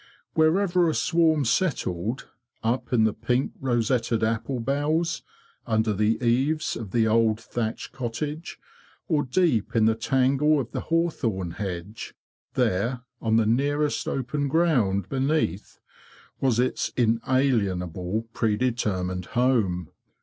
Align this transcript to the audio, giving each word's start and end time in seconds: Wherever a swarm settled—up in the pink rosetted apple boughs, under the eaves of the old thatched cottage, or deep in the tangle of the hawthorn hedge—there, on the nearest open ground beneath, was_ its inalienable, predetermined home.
Wherever 0.33 0.89
a 0.89 0.95
swarm 0.95 1.45
settled—up 1.45 2.91
in 2.91 3.03
the 3.03 3.13
pink 3.13 3.51
rosetted 3.59 4.23
apple 4.23 4.59
boughs, 4.59 5.21
under 5.67 5.93
the 5.93 6.17
eaves 6.25 6.75
of 6.75 6.89
the 6.89 7.05
old 7.07 7.39
thatched 7.39 7.91
cottage, 7.91 8.57
or 9.07 9.21
deep 9.21 9.75
in 9.75 9.85
the 9.85 9.93
tangle 9.93 10.59
of 10.59 10.71
the 10.71 10.79
hawthorn 10.89 11.51
hedge—there, 11.51 13.01
on 13.21 13.35
the 13.35 13.45
nearest 13.45 14.07
open 14.07 14.47
ground 14.47 15.07
beneath, 15.07 15.77
was_ 16.39 16.57
its 16.65 16.89
inalienable, 16.97 18.27
predetermined 18.33 19.25
home. 19.37 19.91